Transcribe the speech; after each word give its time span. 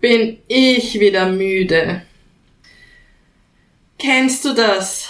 bin 0.00 0.38
ich 0.48 0.98
wieder 0.98 1.30
müde. 1.30 2.02
Kennst 3.98 4.44
du 4.44 4.54
das? 4.54 5.08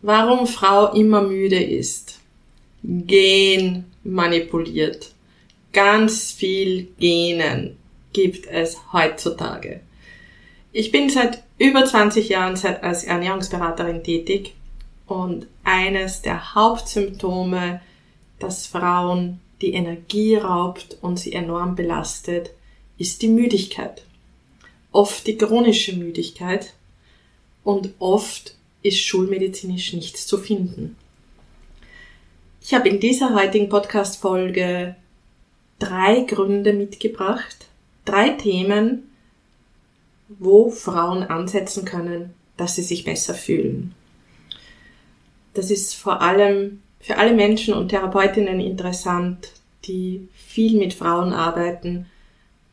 Warum 0.00 0.46
Frau 0.46 0.92
immer 0.94 1.22
müde 1.22 1.62
ist? 1.62 2.18
Gen 2.82 3.84
manipuliert. 4.04 5.12
Ganz 5.72 6.32
viel 6.32 6.88
Genen 6.98 7.76
gibt 8.12 8.46
es 8.46 8.78
heutzutage. 8.92 9.80
Ich 10.72 10.90
bin 10.90 11.10
seit 11.10 11.42
über 11.58 11.84
20 11.84 12.28
Jahren 12.28 12.58
als 12.82 13.04
Ernährungsberaterin 13.04 14.02
tätig 14.02 14.54
und 15.06 15.46
eines 15.64 16.22
der 16.22 16.54
Hauptsymptome, 16.54 17.80
dass 18.38 18.66
Frauen 18.66 19.40
die 19.60 19.72
Energie 19.72 20.36
raubt 20.36 20.96
und 21.02 21.18
sie 21.18 21.32
enorm 21.32 21.74
belastet, 21.74 22.50
ist 22.98 23.22
die 23.22 23.28
Müdigkeit. 23.28 24.02
Oft 24.92 25.26
die 25.26 25.38
chronische 25.38 25.94
Müdigkeit 25.94 26.74
und 27.64 27.94
oft 27.98 28.54
ist 28.82 29.00
schulmedizinisch 29.00 29.92
nichts 29.92 30.26
zu 30.26 30.38
finden. 30.38 30.96
Ich 32.60 32.74
habe 32.74 32.88
in 32.88 33.00
dieser 33.00 33.34
heutigen 33.34 33.68
Podcast-Folge 33.68 34.96
drei 35.78 36.20
Gründe 36.22 36.72
mitgebracht, 36.72 37.66
drei 38.04 38.30
Themen, 38.30 39.10
wo 40.28 40.70
Frauen 40.70 41.22
ansetzen 41.22 41.84
können, 41.84 42.34
dass 42.56 42.74
sie 42.74 42.82
sich 42.82 43.04
besser 43.04 43.34
fühlen. 43.34 43.94
Das 45.54 45.70
ist 45.70 45.94
vor 45.94 46.20
allem 46.20 46.82
für 47.00 47.16
alle 47.16 47.34
Menschen 47.34 47.74
und 47.74 47.88
Therapeutinnen 47.88 48.60
interessant, 48.60 49.52
die 49.84 50.28
viel 50.34 50.78
mit 50.78 50.94
Frauen 50.94 51.32
arbeiten, 51.32 52.06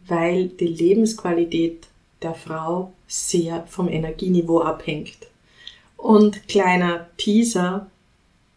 weil 0.08 0.48
die 0.48 0.68
Lebensqualität 0.68 1.88
der 2.22 2.34
Frau 2.34 2.94
sehr 3.08 3.66
vom 3.68 3.90
Energieniveau 3.90 4.62
abhängt. 4.62 5.18
Und 5.98 6.48
kleiner 6.48 7.08
Teaser, 7.18 7.88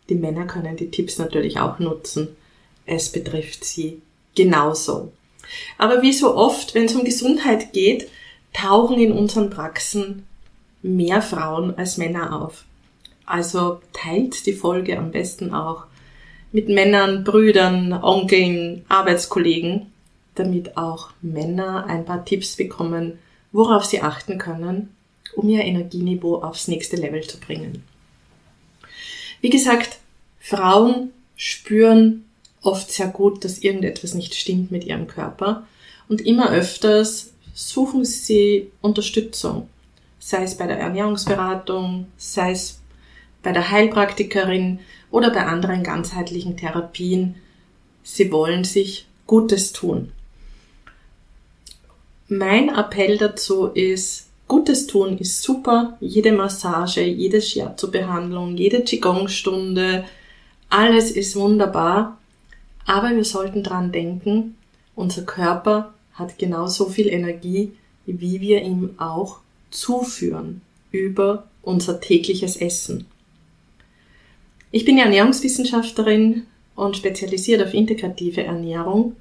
die 0.08 0.14
Männer 0.14 0.46
können 0.46 0.76
die 0.76 0.90
Tipps 0.90 1.18
natürlich 1.18 1.58
auch 1.58 1.78
nutzen. 1.78 2.28
Es 2.86 3.10
betrifft 3.10 3.64
sie 3.64 4.00
genauso. 4.34 5.12
Aber 5.76 6.02
wie 6.02 6.12
so 6.12 6.34
oft, 6.34 6.74
wenn 6.74 6.84
es 6.84 6.94
um 6.94 7.04
Gesundheit 7.04 7.72
geht, 7.72 8.08
tauchen 8.52 8.98
in 8.98 9.12
unseren 9.12 9.50
Praxen 9.50 10.26
mehr 10.82 11.22
Frauen 11.22 11.76
als 11.76 11.96
Männer 11.96 12.42
auf. 12.42 12.64
Also 13.26 13.80
teilt 13.92 14.46
die 14.46 14.52
Folge 14.52 14.98
am 14.98 15.10
besten 15.10 15.52
auch 15.52 15.84
mit 16.50 16.68
Männern, 16.68 17.24
Brüdern, 17.24 17.92
Onkeln, 17.92 18.84
Arbeitskollegen, 18.88 19.92
damit 20.38 20.76
auch 20.76 21.10
Männer 21.20 21.86
ein 21.86 22.04
paar 22.04 22.24
Tipps 22.24 22.56
bekommen, 22.56 23.18
worauf 23.52 23.84
sie 23.84 24.02
achten 24.02 24.38
können, 24.38 24.94
um 25.34 25.48
ihr 25.48 25.64
Energieniveau 25.64 26.42
aufs 26.42 26.68
nächste 26.68 26.96
Level 26.96 27.22
zu 27.22 27.38
bringen. 27.38 27.82
Wie 29.40 29.50
gesagt, 29.50 29.98
Frauen 30.40 31.12
spüren 31.36 32.24
oft 32.62 32.90
sehr 32.90 33.08
gut, 33.08 33.44
dass 33.44 33.58
irgendetwas 33.58 34.14
nicht 34.14 34.34
stimmt 34.34 34.70
mit 34.70 34.84
ihrem 34.84 35.06
Körper 35.06 35.66
und 36.08 36.20
immer 36.20 36.50
öfters 36.50 37.32
suchen 37.54 38.04
sie 38.04 38.70
Unterstützung, 38.80 39.68
sei 40.18 40.42
es 40.42 40.56
bei 40.56 40.66
der 40.66 40.78
Ernährungsberatung, 40.78 42.06
sei 42.16 42.52
es 42.52 42.80
bei 43.42 43.52
der 43.52 43.70
Heilpraktikerin 43.70 44.80
oder 45.10 45.30
bei 45.30 45.44
anderen 45.46 45.82
ganzheitlichen 45.82 46.56
Therapien. 46.56 47.36
Sie 48.02 48.30
wollen 48.32 48.64
sich 48.64 49.06
Gutes 49.26 49.72
tun. 49.72 50.12
Mein 52.28 52.68
Appell 52.68 53.16
dazu 53.16 53.66
ist, 53.66 54.28
Gutes 54.48 54.86
tun 54.86 55.18
ist 55.18 55.42
super. 55.42 55.98
Jede 56.00 56.32
Massage, 56.32 57.02
jede 57.02 57.40
Shiatsu-Behandlung, 57.40 58.56
jede 58.56 58.82
Qigong-Stunde, 58.82 60.04
alles 60.70 61.10
ist 61.10 61.36
wunderbar. 61.36 62.18
Aber 62.86 63.14
wir 63.14 63.24
sollten 63.24 63.62
dran 63.62 63.92
denken, 63.92 64.56
unser 64.94 65.22
Körper 65.22 65.92
hat 66.14 66.38
genauso 66.38 66.86
viel 66.86 67.08
Energie, 67.08 67.72
wie 68.06 68.40
wir 68.40 68.62
ihm 68.62 68.94
auch 68.98 69.40
zuführen 69.70 70.62
über 70.90 71.46
unser 71.62 72.00
tägliches 72.00 72.56
Essen. 72.56 73.06
Ich 74.70 74.86
bin 74.86 74.98
Ernährungswissenschaftlerin 74.98 76.46
und 76.74 76.96
spezialisiert 76.96 77.62
auf 77.62 77.74
integrative 77.74 78.44
Ernährung 78.44 79.16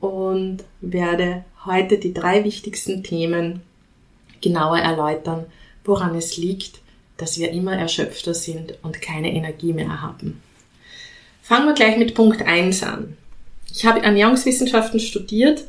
und 0.00 0.64
werde 0.80 1.44
heute 1.64 1.98
die 1.98 2.14
drei 2.14 2.44
wichtigsten 2.44 3.02
Themen 3.02 3.62
genauer 4.40 4.78
erläutern, 4.78 5.46
woran 5.84 6.14
es 6.14 6.36
liegt, 6.36 6.80
dass 7.16 7.38
wir 7.38 7.50
immer 7.50 7.76
erschöpfter 7.76 8.32
sind 8.34 8.74
und 8.82 9.02
keine 9.02 9.32
Energie 9.32 9.72
mehr 9.72 10.00
haben. 10.00 10.42
Fangen 11.42 11.66
wir 11.66 11.74
gleich 11.74 11.98
mit 11.98 12.14
Punkt 12.14 12.42
1 12.42 12.82
an. 12.82 13.16
Ich 13.72 13.84
habe 13.84 14.02
Ernährungswissenschaften 14.02 15.00
studiert. 15.00 15.64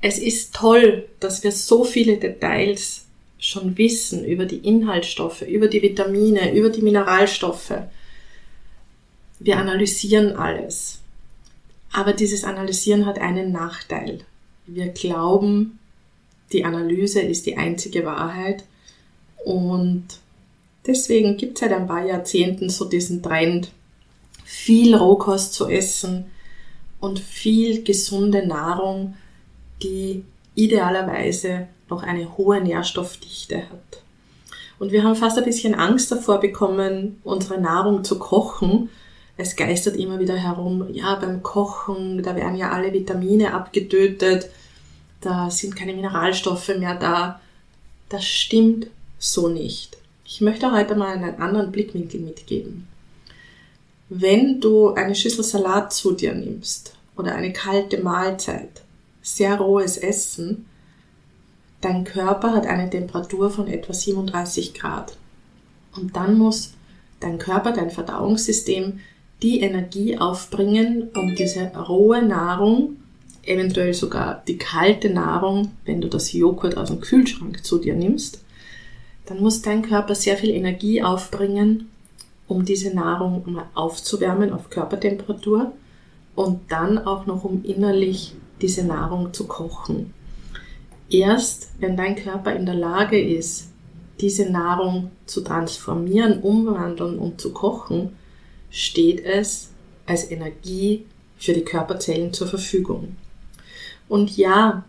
Es 0.00 0.18
ist 0.18 0.54
toll, 0.54 1.06
dass 1.18 1.42
wir 1.42 1.50
so 1.50 1.84
viele 1.84 2.16
Details 2.18 3.06
schon 3.38 3.76
wissen 3.76 4.24
über 4.24 4.44
die 4.44 4.58
Inhaltsstoffe, 4.58 5.42
über 5.42 5.66
die 5.66 5.82
Vitamine, 5.82 6.54
über 6.54 6.70
die 6.70 6.82
Mineralstoffe 6.82 7.72
wir 9.44 9.58
analysieren 9.58 10.36
alles. 10.36 11.00
Aber 11.94 12.12
dieses 12.12 12.42
Analysieren 12.42 13.06
hat 13.06 13.20
einen 13.20 13.52
Nachteil. 13.52 14.18
Wir 14.66 14.88
glauben, 14.88 15.78
die 16.52 16.64
Analyse 16.64 17.20
ist 17.20 17.46
die 17.46 17.56
einzige 17.56 18.04
Wahrheit 18.04 18.64
und 19.44 20.04
deswegen 20.84 21.36
gibt 21.36 21.54
es 21.54 21.60
seit 21.60 21.72
ein 21.72 21.86
paar 21.86 22.04
Jahrzehnten 22.04 22.68
so 22.68 22.86
diesen 22.86 23.22
Trend, 23.22 23.70
viel 24.44 24.96
Rohkost 24.96 25.54
zu 25.54 25.68
essen 25.68 26.26
und 26.98 27.20
viel 27.20 27.84
gesunde 27.84 28.44
Nahrung, 28.44 29.14
die 29.80 30.24
idealerweise 30.56 31.68
noch 31.88 32.02
eine 32.02 32.36
hohe 32.36 32.60
Nährstoffdichte 32.60 33.58
hat. 33.58 34.02
Und 34.80 34.90
wir 34.90 35.04
haben 35.04 35.14
fast 35.14 35.38
ein 35.38 35.44
bisschen 35.44 35.76
Angst 35.76 36.10
davor 36.10 36.40
bekommen, 36.40 37.20
unsere 37.22 37.60
Nahrung 37.60 38.02
zu 38.02 38.18
kochen, 38.18 38.90
es 39.36 39.56
geistert 39.56 39.96
immer 39.96 40.20
wieder 40.20 40.36
herum, 40.36 40.86
ja, 40.92 41.16
beim 41.16 41.42
Kochen, 41.42 42.22
da 42.22 42.36
werden 42.36 42.56
ja 42.56 42.70
alle 42.70 42.92
Vitamine 42.92 43.52
abgetötet, 43.52 44.48
da 45.20 45.50
sind 45.50 45.74
keine 45.74 45.94
Mineralstoffe 45.94 46.68
mehr 46.78 46.94
da. 46.94 47.40
Das 48.08 48.24
stimmt 48.24 48.88
so 49.18 49.48
nicht. 49.48 49.96
Ich 50.24 50.40
möchte 50.40 50.70
heute 50.70 50.94
mal 50.94 51.14
einen 51.14 51.40
anderen 51.40 51.72
Blickwinkel 51.72 52.20
mitgeben. 52.20 52.86
Wenn 54.08 54.60
du 54.60 54.90
eine 54.90 55.14
Schüssel 55.14 55.42
Salat 55.42 55.92
zu 55.92 56.12
dir 56.12 56.34
nimmst 56.34 56.94
oder 57.16 57.34
eine 57.34 57.52
kalte 57.52 58.02
Mahlzeit, 58.02 58.82
sehr 59.22 59.56
rohes 59.56 59.96
Essen, 59.96 60.66
dein 61.80 62.04
Körper 62.04 62.52
hat 62.52 62.66
eine 62.66 62.90
Temperatur 62.90 63.50
von 63.50 63.66
etwa 63.66 63.94
37 63.94 64.74
Grad. 64.74 65.16
Und 65.96 66.14
dann 66.16 66.36
muss 66.36 66.74
dein 67.20 67.38
Körper, 67.38 67.72
dein 67.72 67.90
Verdauungssystem 67.90 69.00
die 69.42 69.60
Energie 69.60 70.18
aufbringen, 70.18 71.10
um 71.14 71.34
diese 71.34 71.66
rohe 71.76 72.22
Nahrung, 72.22 72.96
eventuell 73.42 73.92
sogar 73.92 74.42
die 74.46 74.56
kalte 74.56 75.10
Nahrung, 75.10 75.72
wenn 75.84 76.00
du 76.00 76.08
das 76.08 76.32
Joghurt 76.32 76.76
aus 76.76 76.88
dem 76.88 77.00
Kühlschrank 77.00 77.64
zu 77.64 77.78
dir 77.78 77.94
nimmst, 77.94 78.42
dann 79.26 79.40
muss 79.40 79.62
dein 79.62 79.82
Körper 79.82 80.14
sehr 80.14 80.36
viel 80.36 80.50
Energie 80.50 81.02
aufbringen, 81.02 81.90
um 82.46 82.64
diese 82.64 82.94
Nahrung 82.94 83.42
mal 83.46 83.66
aufzuwärmen 83.74 84.52
auf 84.52 84.70
Körpertemperatur 84.70 85.72
und 86.34 86.60
dann 86.70 86.98
auch 86.98 87.26
noch 87.26 87.44
um 87.44 87.64
innerlich 87.64 88.34
diese 88.60 88.84
Nahrung 88.84 89.32
zu 89.32 89.46
kochen. 89.46 90.12
Erst 91.10 91.70
wenn 91.78 91.96
dein 91.96 92.16
Körper 92.16 92.54
in 92.54 92.66
der 92.66 92.74
Lage 92.74 93.20
ist, 93.20 93.70
diese 94.20 94.50
Nahrung 94.50 95.10
zu 95.26 95.42
transformieren, 95.42 96.40
umwandeln 96.40 97.18
und 97.18 97.40
zu 97.40 97.52
kochen, 97.52 98.10
steht 98.74 99.24
es 99.24 99.68
als 100.04 100.30
Energie 100.32 101.04
für 101.38 101.52
die 101.52 101.62
Körperzellen 101.62 102.32
zur 102.32 102.48
Verfügung. 102.48 103.14
Und 104.08 104.36
ja, 104.36 104.84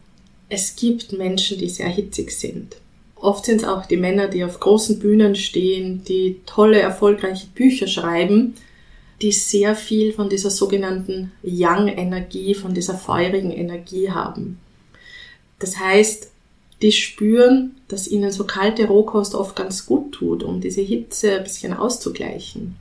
es 0.50 0.76
gibt 0.76 1.14
Menschen, 1.14 1.60
die 1.60 1.70
sehr 1.70 1.90
hitzig 1.90 2.32
sind. 2.32 2.78
Oft 3.16 3.46
sind 3.46 3.62
es 3.62 3.68
auch 3.68 3.86
die 3.86 3.98
Männer, 3.98 4.28
die 4.28 4.44
auf 4.44 4.60
großen 4.60 5.00
Bühnen 5.00 5.36
stehen, 5.36 6.04
die 6.04 6.42
tolle, 6.48 6.80
erfolgreiche 6.80 7.48
Bücher 7.54 7.88
schreiben, 7.88 8.56
die 9.22 9.32
sehr 9.32 9.76
viel 9.76 10.14
von 10.14 10.30
dieser 10.30 10.50
sogenannten 10.50 11.32
Yang-Energie, 11.44 12.56
von 12.56 12.74
dieser 12.74 12.96
feurigen 12.96 13.52
Energie 13.52 14.10
haben. 14.10 14.60
Das 15.60 15.78
heißt, 15.78 16.32
die 16.82 16.92
spüren, 16.92 17.78
dass 17.88 18.08
ihnen 18.08 18.32
so 18.32 18.46
kalte 18.46 18.88
Rohkost 18.88 19.36
oft 19.36 19.56
ganz 19.56 19.86
gut 19.86 20.12
tut, 20.12 20.44
um 20.44 20.60
diese 20.60 20.82
Hitze 20.82 21.38
ein 21.38 21.44
bisschen 21.44 21.74
auszugleichen. 21.74 22.76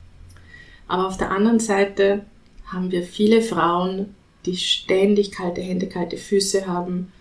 Aber 0.87 1.07
auf 1.07 1.17
der 1.17 1.31
anderen 1.31 1.59
Seite 1.59 2.25
haben 2.65 2.91
wir 2.91 3.03
viele 3.03 3.41
Frauen, 3.41 4.15
die 4.45 4.57
ständig 4.57 5.31
kalte 5.31 5.61
Hände, 5.61 5.87
kalte 5.87 6.17
Füße 6.17 6.67
haben, 6.67 7.11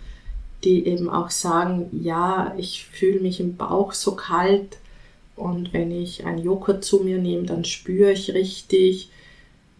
die 0.62 0.86
eben 0.86 1.08
auch 1.08 1.30
sagen, 1.30 1.88
ja, 1.92 2.54
ich 2.58 2.84
fühle 2.84 3.20
mich 3.20 3.40
im 3.40 3.56
Bauch 3.56 3.92
so 3.92 4.14
kalt 4.14 4.78
und 5.36 5.72
wenn 5.72 5.90
ich 5.90 6.24
einen 6.24 6.42
Joghurt 6.42 6.84
zu 6.84 7.00
mir 7.00 7.18
nehme, 7.18 7.44
dann 7.44 7.64
spüre 7.64 8.12
ich 8.12 8.34
richtig, 8.34 9.10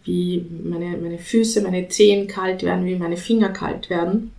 wie 0.05 0.45
meine, 0.63 0.97
meine 0.99 1.19
Füße, 1.19 1.63
meine 1.63 1.89
Zehen 1.89 2.27
kalt 2.27 2.63
werden, 2.63 2.85
wie 2.85 2.97
meine 2.97 3.17
Finger 3.17 3.51
kalt 3.51 3.89
werden. 3.89 4.33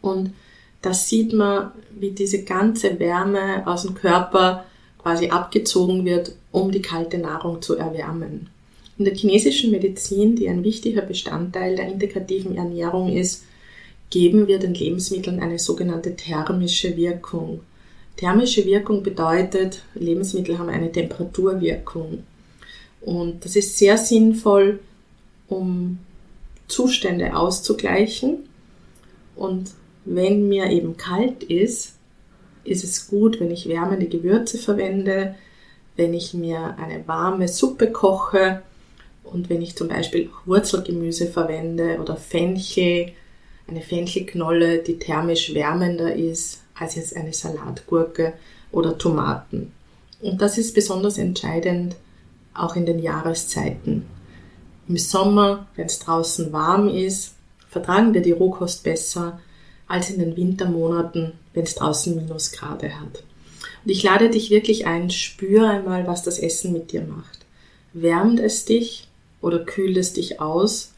Und 0.00 0.32
da 0.80 0.92
sieht 0.92 1.32
man, 1.32 1.70
wie 1.98 2.10
diese 2.10 2.42
ganze 2.44 2.98
Wärme 2.98 3.66
aus 3.66 3.82
dem 3.82 3.94
Körper 3.94 4.64
quasi 5.02 5.28
abgezogen 5.28 6.04
wird, 6.04 6.32
um 6.50 6.70
die 6.70 6.82
kalte 6.82 7.18
Nahrung 7.18 7.60
zu 7.60 7.76
erwärmen. 7.76 8.48
In 8.98 9.04
der 9.04 9.14
chinesischen 9.14 9.70
Medizin, 9.70 10.36
die 10.36 10.48
ein 10.48 10.64
wichtiger 10.64 11.02
Bestandteil 11.02 11.76
der 11.76 11.88
integrativen 11.88 12.56
Ernährung 12.56 13.10
ist, 13.10 13.44
geben 14.10 14.46
wir 14.46 14.58
den 14.58 14.74
Lebensmitteln 14.74 15.40
eine 15.40 15.58
sogenannte 15.58 16.14
thermische 16.14 16.96
Wirkung. 16.96 17.60
Thermische 18.16 18.66
Wirkung 18.66 19.02
bedeutet, 19.02 19.82
Lebensmittel 19.94 20.58
haben 20.58 20.68
eine 20.68 20.92
Temperaturwirkung. 20.92 22.24
Und 23.00 23.44
das 23.44 23.56
ist 23.56 23.78
sehr 23.78 23.96
sinnvoll, 23.96 24.80
um 25.48 25.98
Zustände 26.68 27.34
auszugleichen. 27.34 28.40
Und 29.34 29.70
wenn 30.04 30.48
mir 30.48 30.70
eben 30.70 30.96
kalt 30.96 31.42
ist, 31.44 31.94
ist 32.64 32.84
es 32.84 33.08
gut, 33.08 33.40
wenn 33.40 33.50
ich 33.50 33.68
wärmende 33.68 34.06
Gewürze 34.06 34.58
verwende, 34.58 35.34
wenn 35.96 36.14
ich 36.14 36.34
mir 36.34 36.76
eine 36.78 37.06
warme 37.06 37.48
Suppe 37.48 37.90
koche 37.90 38.62
und 39.24 39.50
wenn 39.50 39.62
ich 39.62 39.76
zum 39.76 39.88
Beispiel 39.88 40.28
auch 40.28 40.46
Wurzelgemüse 40.46 41.26
verwende 41.26 41.98
oder 42.00 42.16
Fenchel 42.16 43.12
eine 43.68 43.80
Fenchelknolle, 43.80 44.78
die 44.78 44.98
thermisch 44.98 45.54
wärmender 45.54 46.14
ist 46.14 46.62
als 46.74 46.96
jetzt 46.96 47.16
eine 47.16 47.32
Salatgurke 47.32 48.34
oder 48.70 48.98
Tomaten. 48.98 49.72
Und 50.20 50.40
das 50.40 50.58
ist 50.58 50.74
besonders 50.74 51.18
entscheidend 51.18 51.96
auch 52.54 52.76
in 52.76 52.86
den 52.86 52.98
Jahreszeiten. 52.98 54.06
Im 54.88 54.96
Sommer, 54.96 55.66
wenn 55.76 55.86
es 55.86 56.00
draußen 56.00 56.52
warm 56.52 56.88
ist, 56.88 57.34
vertragen 57.68 58.14
wir 58.14 58.22
die 58.22 58.32
Rohkost 58.32 58.82
besser 58.82 59.40
als 59.86 60.10
in 60.10 60.18
den 60.18 60.36
Wintermonaten, 60.36 61.32
wenn 61.54 61.64
es 61.64 61.74
draußen 61.74 62.14
Minusgrade 62.14 63.00
hat. 63.00 63.24
Und 63.84 63.90
ich 63.90 64.02
lade 64.02 64.30
dich 64.30 64.50
wirklich 64.50 64.86
ein, 64.86 65.10
spüre 65.10 65.68
einmal, 65.68 66.06
was 66.06 66.22
das 66.22 66.38
Essen 66.38 66.72
mit 66.72 66.92
dir 66.92 67.02
macht. 67.02 67.40
Wärmt 67.92 68.40
es 68.40 68.64
dich 68.64 69.08
oder 69.40 69.64
kühlt 69.64 69.96
es 69.96 70.12
dich 70.12 70.40
aus? 70.40 70.92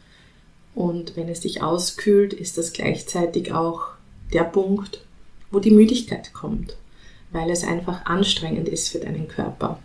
Und 0.75 1.17
wenn 1.17 1.29
es 1.29 1.41
dich 1.41 1.62
auskühlt, 1.62 2.33
ist 2.33 2.59
das 2.59 2.73
gleichzeitig 2.73 3.53
auch 3.53 3.89
der 4.33 4.45
Punkt, 4.45 5.01
wo 5.51 5.61
die 5.61 5.71
Müdigkeit 5.71 6.33
kommt, 6.33 6.77
weil 7.31 7.50
es 7.50 7.65
einfach 7.65 8.07
anstrengend 8.07 8.69
ist 8.69 8.89
für 8.89 8.99
deinen 8.99 9.29
Körper. 9.29 9.79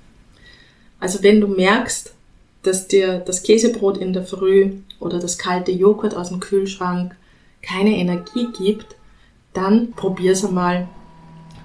Also 1.00 1.24
wenn 1.24 1.40
du 1.40 1.48
merkst, 1.48 2.14
dass 2.64 2.88
dir 2.88 3.20
das 3.20 3.44
Käsebrot 3.44 3.98
in 3.98 4.14
der 4.14 4.26
Früh 4.26 4.74
oder 5.00 5.20
das 5.20 5.38
kalte 5.38 5.72
Joghurt 5.72 6.16
aus 6.16 6.30
dem 6.30 6.40
Kühlschrank 6.40 7.16
keine 7.62 7.96
Energie 7.96 8.48
gibt, 8.58 8.96
dann 9.60 9.92
probier's 9.92 10.44
einmal 10.44 10.88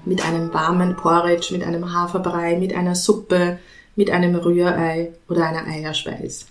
mit 0.05 0.23
einem 0.23 0.53
warmen 0.53 0.95
Porridge, 0.95 1.49
mit 1.51 1.63
einem 1.63 1.93
Haferbrei, 1.93 2.57
mit 2.57 2.75
einer 2.75 2.95
Suppe, 2.95 3.59
mit 3.95 4.11
einem 4.11 4.35
Rührei 4.35 5.13
oder 5.27 5.47
einer 5.47 5.65
Eierspeis. 5.65 6.45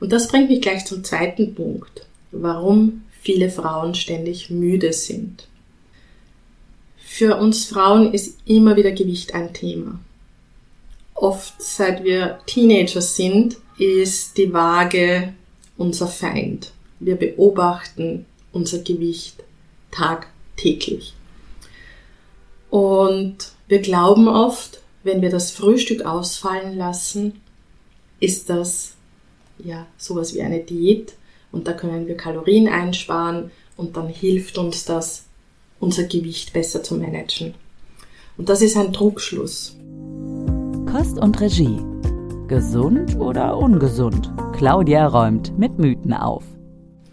Und 0.00 0.12
das 0.12 0.28
bringt 0.28 0.48
mich 0.48 0.62
gleich 0.62 0.86
zum 0.86 1.04
zweiten 1.04 1.54
Punkt 1.54 2.06
warum 2.42 3.02
viele 3.20 3.50
Frauen 3.50 3.94
ständig 3.94 4.50
müde 4.50 4.92
sind. 4.92 5.48
Für 6.98 7.36
uns 7.36 7.66
Frauen 7.66 8.12
ist 8.12 8.38
immer 8.46 8.76
wieder 8.76 8.92
Gewicht 8.92 9.34
ein 9.34 9.52
Thema. 9.52 9.98
Oft 11.14 11.54
seit 11.62 12.04
wir 12.04 12.40
Teenager 12.46 13.00
sind, 13.00 13.56
ist 13.78 14.36
die 14.36 14.52
Waage 14.52 15.32
unser 15.76 16.08
Feind. 16.08 16.72
Wir 17.00 17.16
beobachten 17.16 18.26
unser 18.52 18.78
Gewicht 18.78 19.42
tagtäglich. 20.56 21.14
Und 22.70 23.52
wir 23.68 23.80
glauben 23.80 24.28
oft, 24.28 24.80
wenn 25.04 25.22
wir 25.22 25.30
das 25.30 25.50
Frühstück 25.50 26.04
ausfallen 26.04 26.76
lassen, 26.76 27.40
ist 28.18 28.50
das 28.50 28.94
ja 29.58 29.86
sowas 29.96 30.34
wie 30.34 30.42
eine 30.42 30.60
Diät 30.60 31.14
und 31.52 31.68
da 31.68 31.72
können 31.72 32.06
wir 32.06 32.16
Kalorien 32.16 32.68
einsparen 32.68 33.50
und 33.76 33.96
dann 33.96 34.08
hilft 34.08 34.58
uns 34.58 34.84
das, 34.84 35.24
unser 35.78 36.04
Gewicht 36.04 36.52
besser 36.52 36.82
zu 36.82 36.96
managen. 36.96 37.54
Und 38.36 38.48
das 38.48 38.62
ist 38.62 38.76
ein 38.76 38.92
Trugschluss. 38.92 39.76
Kost 40.90 41.18
und 41.18 41.40
Regie. 41.40 41.78
Gesund 42.48 43.16
oder 43.16 43.56
ungesund? 43.56 44.32
Claudia 44.56 45.06
räumt 45.06 45.58
mit 45.58 45.78
Mythen 45.78 46.12
auf. 46.12 46.44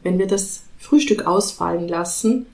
Wenn 0.04 0.20
wir 0.20 0.28
das 0.28 0.64
Frühstück 0.78 1.26
ausfallen 1.26 1.88
lassen, 1.88 2.46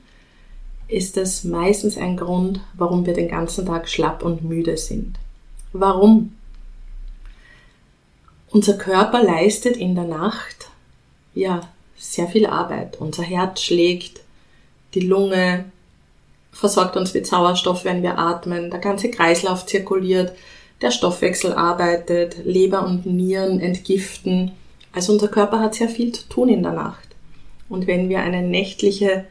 ist 0.89 1.17
das 1.17 1.43
meistens 1.43 1.97
ein 1.97 2.17
Grund, 2.17 2.59
warum 2.73 3.05
wir 3.05 3.13
den 3.13 3.29
ganzen 3.29 3.65
Tag 3.65 3.87
schlapp 3.87 4.23
und 4.23 4.43
müde 4.43 4.75
sind. 4.75 5.17
Warum? 5.71 6.35
Unser 8.49 8.73
Körper 8.73 9.23
leistet 9.23 9.77
in 9.77 9.93
der 9.93 10.05
Nacht 10.05 10.69
ja 11.35 11.61
sehr 11.95 12.27
viel 12.27 12.47
Arbeit. 12.47 12.97
Unser 12.99 13.21
Herz 13.21 13.61
schlägt, 13.61 14.21
die 14.95 15.01
Lunge 15.01 15.65
versorgt 16.51 16.97
uns 16.97 17.13
mit 17.13 17.27
Sauerstoff, 17.27 17.85
wenn 17.85 18.01
wir 18.01 18.17
atmen, 18.17 18.71
der 18.71 18.79
ganze 18.79 19.11
Kreislauf 19.11 19.67
zirkuliert, 19.67 20.33
der 20.81 20.89
Stoffwechsel 20.89 21.53
arbeitet, 21.53 22.37
Leber 22.45 22.83
und 22.85 23.05
Nieren 23.05 23.59
entgiften. 23.59 24.53
Also 24.91 25.13
unser 25.13 25.27
Körper 25.27 25.59
hat 25.59 25.75
sehr 25.75 25.89
viel 25.89 26.11
zu 26.11 26.27
tun 26.27 26.49
in 26.49 26.63
der 26.63 26.73
Nacht. 26.73 27.07
Und 27.67 27.85
wenn 27.85 28.09
wir 28.09 28.21
eine 28.21 28.41
nächtliche 28.41 29.25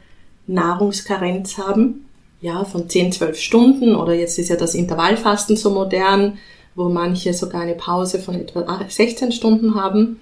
Nahrungskarenz 0.49 1.59
haben, 1.59 2.07
ja, 2.41 2.65
von 2.65 2.89
10, 2.89 3.13
12 3.13 3.39
Stunden 3.39 3.95
oder 3.95 4.15
jetzt 4.15 4.39
ist 4.39 4.49
ja 4.49 4.57
das 4.57 4.75
Intervallfasten 4.75 5.57
so 5.57 5.71
modern, 5.71 6.39
wo 6.75 6.89
manche 6.89 7.35
sogar 7.35 7.63
eine 7.63 7.75
Pause 7.75 8.19
von 8.19 8.35
etwa 8.35 8.81
16 8.89 9.33
Stunden 9.33 9.75
haben, 9.75 10.21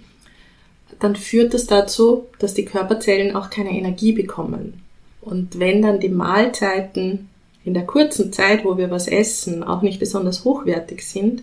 dann 0.99 1.17
führt 1.17 1.53
das 1.53 1.67
dazu, 1.67 2.27
dass 2.39 2.55
die 2.55 2.65
Körperzellen 2.65 3.37
auch 3.37 3.51
keine 3.51 3.71
Energie 3.71 4.13
bekommen. 4.13 4.83
Und 5.21 5.59
wenn 5.59 5.83
dann 5.83 6.01
die 6.01 6.09
Mahlzeiten 6.09 7.29
in 7.65 7.75
der 7.75 7.85
kurzen 7.85 8.33
Zeit, 8.33 8.65
wo 8.65 8.79
wir 8.79 8.91
was 8.91 9.09
essen, 9.09 9.65
auch 9.65 9.83
nicht 9.83 9.99
besonders 9.99 10.45
hochwertig 10.45 11.05
sind, 11.05 11.43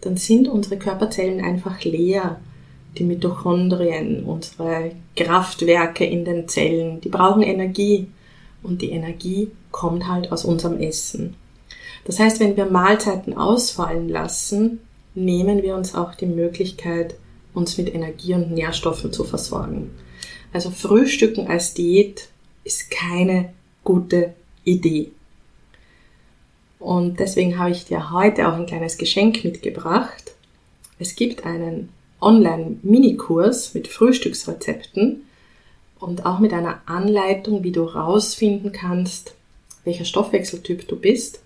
dann 0.00 0.16
sind 0.16 0.48
unsere 0.48 0.76
Körperzellen 0.76 1.42
einfach 1.42 1.84
leer. 1.84 2.40
Die 2.98 3.04
Mitochondrien, 3.04 4.24
unsere 4.24 4.92
Kraftwerke 5.16 6.04
in 6.04 6.24
den 6.24 6.48
Zellen, 6.48 7.00
die 7.00 7.08
brauchen 7.08 7.42
Energie. 7.42 8.08
Und 8.62 8.80
die 8.80 8.90
Energie 8.90 9.50
kommt 9.70 10.06
halt 10.06 10.30
aus 10.30 10.44
unserem 10.44 10.78
Essen. 10.78 11.34
Das 12.04 12.18
heißt, 12.18 12.40
wenn 12.40 12.56
wir 12.56 12.66
Mahlzeiten 12.66 13.36
ausfallen 13.36 14.08
lassen, 14.08 14.80
nehmen 15.14 15.62
wir 15.62 15.74
uns 15.74 15.94
auch 15.94 16.14
die 16.14 16.26
Möglichkeit, 16.26 17.14
uns 17.54 17.76
mit 17.76 17.92
Energie 17.94 18.34
und 18.34 18.52
Nährstoffen 18.52 19.12
zu 19.12 19.24
versorgen. 19.24 19.90
Also 20.52 20.70
Frühstücken 20.70 21.48
als 21.48 21.74
Diät 21.74 22.28
ist 22.64 22.90
keine 22.90 23.52
gute 23.84 24.34
Idee. 24.64 25.10
Und 26.78 27.20
deswegen 27.20 27.58
habe 27.58 27.70
ich 27.70 27.84
dir 27.84 28.10
heute 28.10 28.48
auch 28.48 28.54
ein 28.54 28.66
kleines 28.66 28.98
Geschenk 28.98 29.44
mitgebracht. 29.44 30.32
Es 30.98 31.14
gibt 31.14 31.46
einen 31.46 31.90
Online-Minikurs 32.22 33.74
mit 33.74 33.88
Frühstücksrezepten 33.88 35.22
und 35.98 36.26
auch 36.26 36.38
mit 36.38 36.52
einer 36.52 36.80
Anleitung, 36.86 37.64
wie 37.64 37.72
du 37.72 37.84
rausfinden 37.84 38.72
kannst, 38.72 39.34
welcher 39.84 40.04
Stoffwechseltyp 40.04 40.88
du 40.88 40.96
bist, 40.96 41.40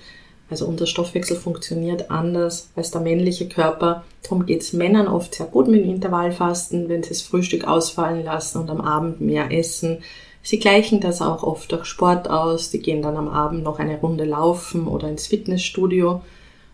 Also 0.51 0.67
unser 0.67 0.85
Stoffwechsel 0.85 1.35
funktioniert 1.35 2.11
anders 2.11 2.69
als 2.75 2.91
der 2.91 3.01
männliche 3.01 3.49
Körper. 3.49 4.03
Darum 4.21 4.45
geht 4.45 4.61
es 4.61 4.71
Männern 4.71 5.07
oft 5.07 5.33
sehr 5.33 5.47
gut 5.47 5.67
mit 5.67 5.83
dem 5.83 5.89
Intervallfasten, 5.89 6.89
wenn 6.89 7.01
sie 7.01 7.09
das 7.09 7.23
Frühstück 7.23 7.67
ausfallen 7.67 8.23
lassen 8.23 8.59
und 8.59 8.69
am 8.69 8.81
Abend 8.81 9.19
mehr 9.19 9.51
essen. 9.51 10.03
Sie 10.43 10.59
gleichen 10.59 11.01
das 11.01 11.23
auch 11.23 11.41
oft 11.41 11.71
durch 11.71 11.85
Sport 11.85 12.29
aus. 12.29 12.69
Die 12.69 12.79
gehen 12.79 13.01
dann 13.01 13.17
am 13.17 13.27
Abend 13.27 13.63
noch 13.63 13.79
eine 13.79 13.99
Runde 13.99 14.25
laufen 14.25 14.87
oder 14.87 15.09
ins 15.09 15.25
Fitnessstudio. 15.25 16.21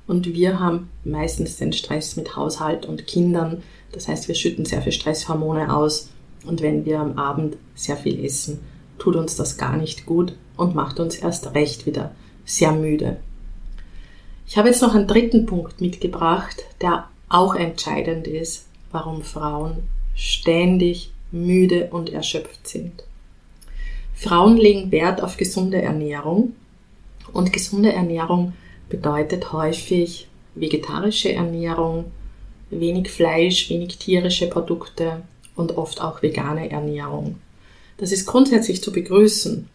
Und 0.08 0.34
wir 0.34 0.60
haben 0.60 0.90
meistens 1.06 1.58
den 1.58 1.74
Stress 1.74 2.16
mit 2.16 2.36
Haushalt 2.36 2.86
und 2.86 3.08
Kindern. 3.08 3.64
Das 3.92 4.08
heißt, 4.08 4.28
wir 4.28 4.36
schütten 4.36 4.66
sehr 4.66 4.82
viel 4.82 4.92
Stresshormone 4.92 5.74
aus. 5.74 6.10
Und 6.46 6.62
wenn 6.62 6.86
wir 6.86 7.00
am 7.00 7.18
Abend 7.18 7.58
sehr 7.76 7.96
viel 7.96 8.24
essen, 8.24 8.60
tut 9.00 9.16
uns 9.16 9.36
das 9.36 9.58
gar 9.58 9.78
nicht 9.78 10.06
gut 10.06 10.36
und 10.58 10.76
macht 10.76 11.00
uns 11.00 11.16
erst 11.16 11.56
recht 11.56 11.86
wieder 11.86 12.12
sehr 12.46 12.74
müde. 12.74 13.18
Ich 14.46 14.58
habe 14.58 14.68
jetzt 14.68 14.82
noch 14.82 14.94
einen 14.94 15.08
dritten 15.08 15.46
Punkt 15.46 15.80
mitgebracht, 15.80 16.64
der 16.82 17.08
auch 17.30 17.56
entscheidend 17.56 18.28
ist, 18.28 18.68
warum 18.92 19.24
Frauen 19.24 19.84
ständig 20.16 21.12
müde 21.32 21.90
und 21.92 22.12
erschöpft 22.12 22.68
sind. 22.68 23.04
Frauen 24.14 24.58
legen 24.58 24.92
Wert 24.92 25.24
auf 25.24 25.38
gesunde 25.38 25.82
Ernährung 25.82 26.54
und 27.32 27.52
gesunde 27.52 27.92
Ernährung 27.94 28.54
bedeutet 28.94 29.52
häufig 29.52 30.28
vegetarische 30.54 31.34
Ernährung, 31.34 32.12
wenig 32.70 33.10
Fleisch, 33.10 33.72
wenig 33.72 33.98
tierische 33.98 34.48
Produkte 34.48 35.24
und 35.56 35.78
oft 35.78 36.00
auch 36.00 36.22
vegane 36.22 36.70
Ernährung. 36.70 37.38
Das 37.98 38.12
ist 38.12 38.28
grundsätzlich 38.28 38.84
zu 38.84 38.92
begrüßen 38.92 39.68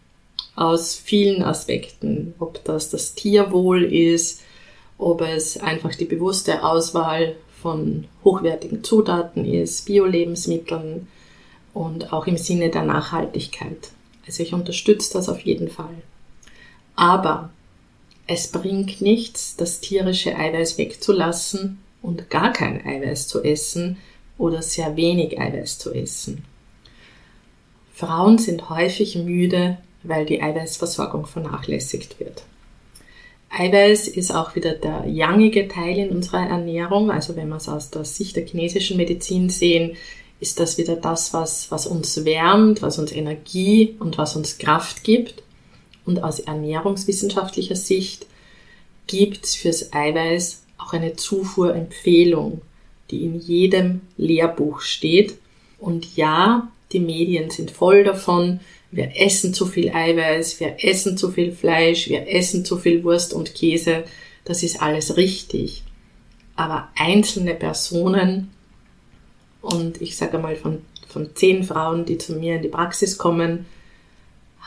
aus 0.55 0.95
vielen 0.95 1.43
Aspekten, 1.43 2.35
ob 2.39 2.63
das 2.65 2.91
das 2.91 3.15
Tierwohl 3.17 3.93
ist, 3.93 4.41
ob 4.99 5.21
es 5.23 5.57
einfach 5.59 5.97
die 5.97 6.05
bewusste 6.05 6.63
Auswahl 6.63 7.35
von 7.61 8.05
hochwertigen 8.23 8.85
Zutaten 8.85 9.45
ist, 9.45 9.87
Bio-Lebensmitteln 9.87 11.09
und 11.75 12.13
auch 12.13 12.29
im 12.29 12.37
Sinne 12.37 12.71
der 12.71 12.85
Nachhaltigkeit. 12.85 13.91
Also 14.29 14.45
ich 14.45 14.55
unterstütze 14.55 15.15
das 15.15 15.29
auf 15.29 15.41
jeden 15.41 15.71
Fall. 15.71 16.03
Aber 16.95 17.51
es 18.29 18.49
bringt 18.49 19.01
nichts, 19.01 19.57
das 19.57 19.81
tierische 19.81 20.37
Eiweiß 20.37 20.79
wegzulassen 20.79 21.79
und 22.03 22.31
gar 22.31 22.53
kein 22.53 22.87
Eiweiß 22.87 23.27
zu 23.27 23.43
essen 23.43 23.97
oder 24.37 24.63
sehr 24.63 24.97
wenig 24.97 25.41
Eiweiß 25.41 25.79
zu 25.79 25.93
essen. 25.93 26.45
Frauen 27.95 28.39
sind 28.39 28.71
häufig 28.71 29.17
müde, 29.17 29.79
weil 30.05 30.27
die 30.27 30.43
Eiweißversorgung 30.43 31.27
vernachlässigt 31.27 32.21
wird. 32.21 32.45
Eiweiß 33.51 34.09
ist 34.09 34.31
auch 34.31 34.55
wieder 34.55 34.73
der 34.75 35.07
yangige 35.07 35.67
Teil 35.67 35.97
in 35.97 36.11
unserer 36.11 36.47
Ernährung. 36.47 37.11
Also 37.11 37.35
wenn 37.35 37.49
wir 37.49 37.57
es 37.57 37.69
aus 37.69 37.91
der 37.91 38.05
Sicht 38.05 38.37
der 38.37 38.47
chinesischen 38.47 38.99
Medizin 38.99 39.49
sehen, 39.49 39.97
ist 40.39 40.61
das 40.61 40.77
wieder 40.77 40.97
das, 40.97 41.33
was, 41.33 41.71
was 41.71 41.87
uns 41.87 42.25
wärmt, 42.27 42.83
was 42.83 42.99
uns 42.99 43.11
Energie 43.11 43.97
und 43.99 44.19
was 44.19 44.37
uns 44.37 44.59
Kraft 44.59 45.03
gibt. 45.03 45.43
Und 46.09 46.25
aus 46.25 46.41
ernährungswissenschaftlicher 46.41 47.77
Sicht 47.77 48.25
gibt 49.07 49.45
es 49.45 49.55
fürs 49.55 49.93
Eiweiß 49.93 50.63
auch 50.79 50.95
eine 50.95 51.17
Zufuhrempfehlung, 51.17 52.63
die 53.11 53.25
in 53.25 53.39
jedem 53.39 54.01
Lehrbuch 54.17 54.81
steht. 54.81 55.37
Und 55.79 56.17
ja, 56.17 56.73
die 56.93 57.01
Medien 57.01 57.51
sind 57.51 57.71
voll 57.71 58.05
davon. 58.05 58.61
Wir 58.91 59.21
essen 59.21 59.53
zu 59.53 59.67
viel 59.67 59.91
Eiweiß, 59.91 60.61
wir 60.61 60.83
essen 60.83 61.19
zu 61.19 61.31
viel 61.31 61.53
Fleisch, 61.53 62.09
wir 62.09 62.27
essen 62.35 62.65
zu 62.65 62.79
viel 62.79 63.05
Wurst 63.05 63.35
und 63.35 63.55
Käse. 63.55 64.05
Das 64.47 64.63
ist 64.63 64.81
alles 64.81 65.19
richtig. 65.19 65.83
Aber 66.57 66.89
einzelne 66.97 67.55
Personen, 67.55 68.49
und 69.61 70.01
ich 70.01 70.17
sage 70.17 70.39
mal 70.39 70.57
von, 70.57 70.79
von 71.07 71.37
zehn 71.37 71.65
Frauen, 71.65 72.07
die 72.07 72.17
zu 72.17 72.33
mir 72.33 72.57
in 72.57 72.63
die 72.63 72.69
Praxis 72.69 73.19
kommen, 73.19 73.67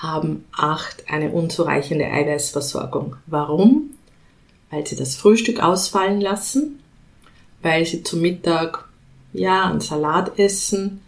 haben 0.01 0.45
acht 0.51 1.09
eine 1.09 1.31
unzureichende 1.31 2.05
Eiweißversorgung. 2.05 3.17
Warum? 3.27 3.91
Weil 4.71 4.87
sie 4.87 4.95
das 4.95 5.15
Frühstück 5.15 5.61
ausfallen 5.61 6.19
lassen, 6.19 6.79
weil 7.61 7.85
sie 7.85 8.01
zu 8.01 8.17
Mittag 8.17 8.89
ja 9.31 9.69
einen 9.69 9.79
Salat 9.79 10.39
essen, 10.39 11.01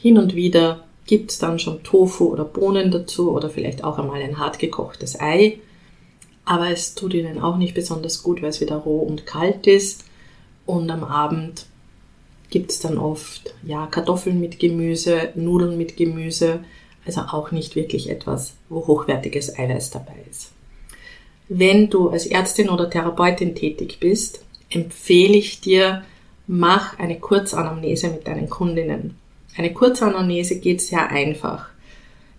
hin 0.00 0.16
und 0.16 0.34
wieder 0.34 0.84
gibt's 1.06 1.38
dann 1.38 1.58
schon 1.58 1.82
Tofu 1.82 2.26
oder 2.26 2.44
Bohnen 2.44 2.90
dazu 2.90 3.32
oder 3.32 3.50
vielleicht 3.50 3.84
auch 3.84 3.98
einmal 3.98 4.22
ein 4.22 4.38
hart 4.38 4.58
gekochtes 4.58 5.20
Ei. 5.20 5.58
Aber 6.44 6.70
es 6.70 6.94
tut 6.94 7.12
ihnen 7.12 7.40
auch 7.40 7.58
nicht 7.58 7.74
besonders 7.74 8.22
gut, 8.22 8.40
weil 8.40 8.50
es 8.50 8.60
wieder 8.60 8.76
roh 8.76 9.00
und 9.00 9.26
kalt 9.26 9.66
ist. 9.66 10.04
Und 10.64 10.90
am 10.90 11.04
Abend 11.04 11.66
gibt's 12.50 12.80
dann 12.80 12.96
oft 12.96 13.54
ja 13.62 13.86
Kartoffeln 13.86 14.40
mit 14.40 14.58
Gemüse, 14.58 15.32
Nudeln 15.34 15.76
mit 15.76 15.96
Gemüse 15.98 16.60
also 17.08 17.36
auch 17.36 17.50
nicht 17.52 17.74
wirklich 17.74 18.10
etwas, 18.10 18.52
wo 18.68 18.86
hochwertiges 18.86 19.58
Eiweiß 19.58 19.90
dabei 19.90 20.14
ist. 20.30 20.50
Wenn 21.48 21.88
du 21.88 22.10
als 22.10 22.26
Ärztin 22.26 22.68
oder 22.68 22.90
Therapeutin 22.90 23.54
tätig 23.54 23.98
bist, 23.98 24.44
empfehle 24.68 25.36
ich 25.36 25.62
dir, 25.62 26.04
mach 26.46 26.98
eine 26.98 27.18
Kurzanamnese 27.18 28.08
mit 28.08 28.26
deinen 28.26 28.50
Kundinnen. 28.50 29.16
Eine 29.56 29.72
Kurzanamnese 29.72 30.60
geht 30.60 30.82
sehr 30.82 31.08
einfach. 31.08 31.70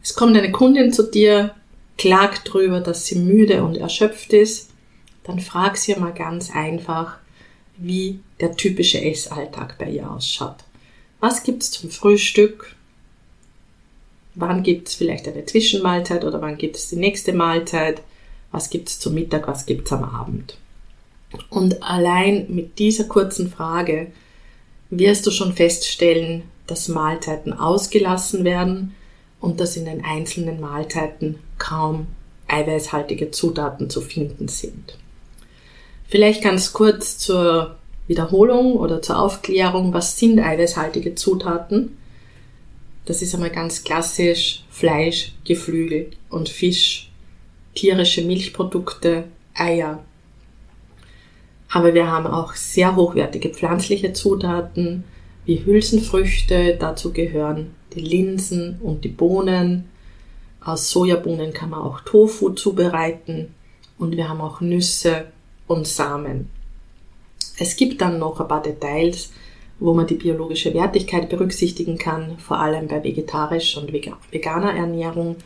Es 0.04 0.14
kommt 0.14 0.38
eine 0.38 0.52
Kundin 0.52 0.94
zu 0.94 1.10
dir, 1.10 1.56
klagt 1.98 2.54
drüber, 2.54 2.80
dass 2.80 3.08
sie 3.08 3.16
müde 3.16 3.64
und 3.64 3.76
erschöpft 3.76 4.32
ist, 4.34 4.70
dann 5.24 5.40
frag 5.40 5.78
sie 5.78 5.96
mal 5.96 6.14
ganz 6.14 6.52
einfach, 6.52 7.18
wie 7.78 8.20
der 8.40 8.56
typische 8.56 9.04
Essalltag 9.04 9.80
bei 9.80 9.90
ihr 9.90 10.10
ausschaut. 10.10 10.58
Was 11.20 11.44
gibt's 11.44 11.72
zum 11.72 11.90
Frühstück? 11.90 12.76
Wann 14.40 14.64
gibt 14.64 14.88
es 14.88 14.96
vielleicht 14.96 15.28
eine 15.28 15.46
Zwischenmahlzeit 15.46 16.24
oder 16.24 16.42
wann 16.42 16.58
gibt 16.58 16.76
es 16.76 16.90
die 16.90 16.96
nächste 16.96 17.34
Mahlzeit, 17.34 18.02
was 18.52 18.70
gibt 18.70 18.90
es 18.90 19.00
zum 19.00 19.14
Mittag, 19.14 19.48
was 19.48 19.66
gibt 19.66 19.88
es 19.88 19.94
am 19.94 20.04
Abend. 20.04 20.58
Und 21.50 21.84
allein 21.84 22.46
mit 22.50 22.80
dieser 22.80 23.04
kurzen 23.04 23.52
Frage 23.52 24.08
wirst 24.90 25.28
du 25.28 25.32
schon 25.32 25.54
feststellen, 25.54 26.44
dass 26.66 26.88
Mahlzeiten 26.88 27.54
ausgelassen 27.54 28.44
werden 28.44 28.96
und 29.40 29.60
dass 29.60 29.78
in 29.78 29.86
den 29.86 30.04
einzelnen 30.04 30.60
Mahlzeiten 30.60 31.40
kaum 31.58 32.08
eiweißhaltige 32.48 33.32
Zutaten 33.32 33.90
zu 33.90 34.02
finden 34.02 34.48
sind. 34.48 34.98
Vielleicht 36.08 36.44
ganz 36.44 36.74
kurz 36.74 37.20
zur 37.20 37.76
Wiederholung 38.08 38.74
oder 38.74 39.04
zur 39.04 39.20
Aufklärung, 39.20 39.94
was 39.94 40.18
sind 40.18 40.40
eiweißhaltige 40.40 41.14
Zutaten? 41.14 41.99
Das 43.10 43.24
ist 43.24 43.34
einmal 43.34 43.50
ganz 43.50 43.84
klassisch 43.84 44.66
Fleisch, 44.70 45.34
Geflügel 45.44 46.12
und 46.30 46.48
Fisch, 46.48 47.10
tierische 47.74 48.22
Milchprodukte, 48.22 49.24
Eier. 49.56 50.04
Aber 51.72 51.96
wir 51.96 52.06
haben 52.06 52.28
auch 52.28 52.54
sehr 52.54 52.96
hochwertige 52.96 53.50
pflanzliche 53.50 54.14
Zutaten 54.14 55.06
wie 55.46 55.66
Hülsenfrüchte, 55.66 56.78
dazu 56.80 57.12
gehören 57.12 57.74
die 57.96 58.02
Linsen 58.02 58.78
und 58.80 59.04
die 59.04 59.10
Bohnen. 59.10 59.90
Aus 60.64 60.92
Sojabohnen 60.92 61.52
kann 61.52 61.72
man 61.72 61.82
auch 61.82 62.02
Tofu 62.02 62.52
zubereiten 62.52 63.56
und 63.98 64.18
wir 64.18 64.30
haben 64.30 64.40
auch 64.40 64.62
Nüsse 64.62 65.32
und 65.66 65.88
Samen. 65.88 66.52
Es 67.58 67.76
gibt 67.76 68.02
dann 68.02 68.20
noch 68.20 68.40
ein 68.40 68.48
paar 68.48 68.62
Details, 68.62 69.32
wo 69.80 69.94
man 69.94 70.08
die 70.08 70.16
biologische 70.16 70.74
Wertigkeit 70.74 71.30
berücksichtigen 71.30 71.98
kann, 71.98 72.38
vor 72.38 72.60
allem 72.60 72.88
bei 72.88 73.04
vegetarisch 73.04 73.78
und 73.78 73.94
veganer 73.94 74.74
Ernährung. 74.74 75.38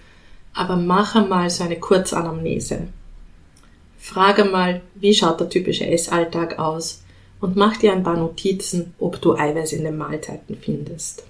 Aber 0.54 0.76
mach 0.76 1.16
einmal 1.16 1.50
so 1.50 1.64
eine 1.64 1.80
Kurzanamnese. 1.80 2.88
Frage 3.98 4.46
mal, 4.46 4.82
wie 4.96 5.14
schaut 5.14 5.40
der 5.40 5.50
typische 5.50 5.88
Essalltag 5.88 6.60
aus 6.60 7.04
und 7.40 7.56
mach 7.56 7.78
dir 7.78 7.94
ein 7.94 8.04
paar 8.04 8.18
Notizen, 8.18 8.94
ob 9.00 9.22
du 9.22 9.36
Eiweiß 9.36 9.74
in 9.74 9.84
den 9.84 9.98
Mahlzeiten 9.98 10.58
findest. 10.60 11.24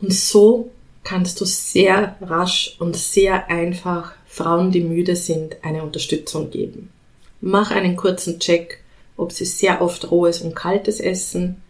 Und 0.00 0.12
so 0.12 0.70
kannst 1.04 1.40
du 1.40 1.44
sehr 1.44 2.16
rasch 2.20 2.76
und 2.78 2.96
sehr 2.96 3.48
einfach 3.48 4.12
Frauen, 4.26 4.70
die 4.70 4.82
müde 4.82 5.16
sind, 5.16 5.56
eine 5.62 5.82
Unterstützung 5.82 6.50
geben. 6.50 6.90
Mach 7.40 7.70
einen 7.70 7.96
kurzen 7.96 8.38
Check, 8.38 8.82
ob 9.16 9.32
sie 9.32 9.44
sehr 9.44 9.80
oft 9.80 10.10
rohes 10.10 10.42
und 10.42 10.54
kaltes 10.54 11.00
essen, 11.00 11.62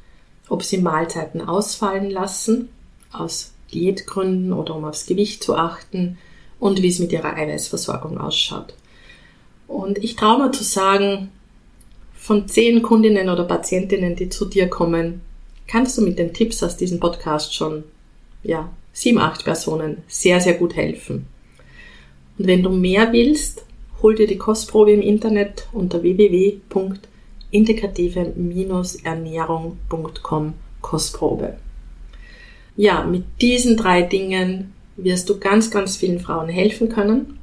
ob 0.49 0.62
sie 0.62 0.79
Mahlzeiten 0.79 1.41
ausfallen 1.41 2.11
lassen, 2.11 2.69
aus 3.12 3.53
Diätgründen 3.73 4.53
oder 4.53 4.76
um 4.76 4.85
aufs 4.85 5.07
Gewicht 5.07 5.43
zu 5.43 5.57
achten 5.57 6.19
und 6.59 6.83
wie 6.83 6.88
es 6.88 6.99
mit 6.99 7.12
ihrer 7.12 7.35
Eiweißversorgung 7.35 8.19
ausschaut. 8.19 8.75
Und 9.67 9.99
ich 9.99 10.17
traue 10.17 10.45
mir 10.45 10.53
zu 10.53 10.65
sagen, 10.65 11.31
von 12.15 12.49
zehn 12.49 12.83
Kundinnen 12.83 13.29
oder 13.29 13.45
Patientinnen, 13.45 14.17
die 14.17 14.29
zu 14.29 14.47
dir 14.47 14.69
kommen, 14.69 15.21
kannst 15.67 15.99
du 15.99 16.03
mit 16.03 16.19
den 16.19 16.33
Tipps 16.33 16.62
aus 16.62 16.76
diesem 16.76 17.00
Podcast 17.00 17.55
schon, 17.55 17.85
ja, 18.43 18.71
sieben, 18.93 19.19
acht 19.19 19.45
Personen 19.45 20.03
sehr, 20.09 20.41
sehr 20.41 20.55
gut 20.55 20.75
helfen. 20.75 21.26
Und 22.38 22.47
wenn 22.47 22.62
du 22.62 22.71
mehr 22.71 23.12
willst, 23.12 23.65
hol 24.03 24.15
dir 24.15 24.26
die 24.26 24.38
Kostprobe 24.38 24.93
im 24.93 25.03
Internet 25.03 25.69
unter 25.73 26.03
www.integrative-ernährung.com 27.64 30.54
Kostprobe. 30.82 31.56
Ja, 32.76 33.04
mit 33.04 33.25
diesen 33.40 33.76
drei 33.76 34.02
Dingen 34.02 34.72
wirst 34.96 35.28
du 35.28 35.38
ganz, 35.38 35.70
ganz 35.70 35.96
vielen 35.96 36.20
Frauen 36.20 36.48
helfen 36.48 36.88
können. 36.88 37.38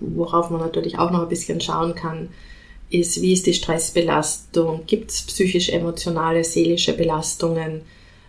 Worauf 0.00 0.50
man 0.50 0.60
natürlich 0.60 0.98
auch 0.98 1.10
noch 1.10 1.22
ein 1.22 1.28
bisschen 1.28 1.60
schauen 1.60 1.94
kann, 1.94 2.28
ist, 2.90 3.22
wie 3.22 3.32
ist 3.32 3.46
die 3.46 3.54
Stressbelastung, 3.54 4.82
gibt 4.86 5.10
es 5.10 5.22
psychisch-emotionale, 5.22 6.44
seelische 6.44 6.92
Belastungen, 6.92 7.80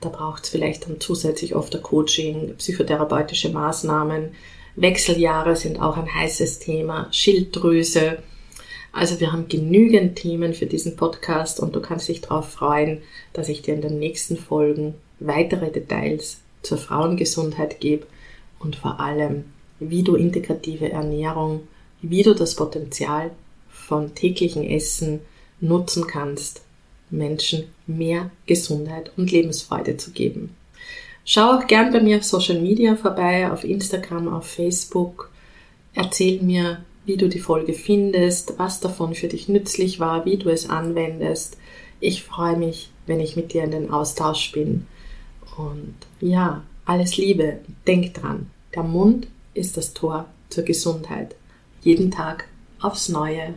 da 0.01 0.09
braucht 0.09 0.43
es 0.43 0.49
vielleicht 0.49 0.87
dann 0.87 0.99
zusätzlich 0.99 1.55
oft 1.55 1.75
ein 1.75 1.81
Coaching, 1.81 2.53
psychotherapeutische 2.57 3.49
Maßnahmen, 3.49 4.29
Wechseljahre 4.75 5.55
sind 5.55 5.81
auch 5.81 5.97
ein 5.97 6.13
heißes 6.13 6.59
Thema, 6.59 7.07
Schilddrüse. 7.11 8.19
Also 8.95 9.19
wir 9.19 9.33
haben 9.33 9.49
genügend 9.49 10.15
Themen 10.15 10.53
für 10.53 10.67
diesen 10.67 10.95
Podcast 10.95 11.59
und 11.59 11.75
du 11.75 11.81
kannst 11.81 12.07
dich 12.07 12.21
darauf 12.21 12.49
freuen, 12.49 13.01
dass 13.33 13.49
ich 13.49 13.61
dir 13.61 13.73
in 13.73 13.81
den 13.81 13.99
nächsten 13.99 14.37
Folgen 14.37 14.93
weitere 15.19 15.69
Details 15.69 16.37
zur 16.61 16.77
Frauengesundheit 16.77 17.81
gebe 17.81 18.07
und 18.57 18.77
vor 18.77 19.01
allem, 19.01 19.43
wie 19.81 20.01
du 20.01 20.15
integrative 20.15 20.93
Ernährung, 20.93 21.67
wie 22.01 22.23
du 22.23 22.33
das 22.33 22.55
Potenzial 22.55 23.31
von 23.69 24.15
täglichen 24.15 24.63
Essen 24.63 25.19
nutzen 25.59 26.07
kannst, 26.07 26.61
Menschen 27.09 27.65
mehr 27.87 28.31
Gesundheit 28.45 29.11
und 29.17 29.29
Lebensfreude 29.29 29.97
zu 29.97 30.11
geben. 30.11 30.55
Schau 31.25 31.57
auch 31.57 31.67
gern 31.67 31.91
bei 31.91 31.99
mir 31.99 32.19
auf 32.19 32.23
Social 32.23 32.61
Media 32.61 32.95
vorbei, 32.95 33.51
auf 33.51 33.65
Instagram, 33.65 34.33
auf 34.33 34.47
Facebook. 34.47 35.29
Erzähl 35.93 36.41
mir, 36.41 36.85
wie 37.05 37.17
du 37.17 37.29
die 37.29 37.39
Folge 37.39 37.73
findest, 37.73 38.57
was 38.57 38.79
davon 38.79 39.13
für 39.13 39.27
dich 39.27 39.47
nützlich 39.47 39.99
war, 39.99 40.25
wie 40.25 40.37
du 40.37 40.49
es 40.49 40.69
anwendest. 40.69 41.57
Ich 41.99 42.23
freue 42.23 42.57
mich, 42.57 42.91
wenn 43.05 43.19
ich 43.19 43.35
mit 43.35 43.53
dir 43.53 43.63
in 43.63 43.71
den 43.71 43.91
Austausch 43.91 44.51
bin. 44.51 44.87
Und 45.57 45.95
ja, 46.19 46.63
alles 46.85 47.17
Liebe. 47.17 47.59
Denk 47.87 48.13
dran, 48.15 48.47
der 48.75 48.83
Mund 48.83 49.27
ist 49.53 49.77
das 49.77 49.93
Tor 49.93 50.25
zur 50.49 50.63
Gesundheit. 50.63 51.35
Jeden 51.81 52.11
Tag 52.11 52.47
aufs 52.81 53.09
Neue. 53.09 53.53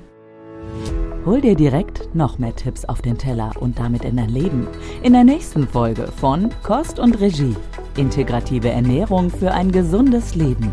Hol 1.24 1.40
dir 1.40 1.54
direkt 1.54 2.14
noch 2.14 2.38
mehr 2.38 2.54
Tipps 2.56 2.84
auf 2.84 3.02
den 3.02 3.18
Teller 3.18 3.52
und 3.60 3.78
damit 3.78 4.04
in 4.04 4.16
dein 4.16 4.30
Leben. 4.30 4.66
In 5.02 5.12
der 5.12 5.24
nächsten 5.24 5.68
Folge 5.68 6.08
von 6.16 6.50
Kost 6.62 6.98
und 6.98 7.20
Regie. 7.20 7.54
Integrative 7.96 8.70
Ernährung 8.70 9.30
für 9.30 9.52
ein 9.52 9.72
gesundes 9.72 10.34
Leben. 10.34 10.72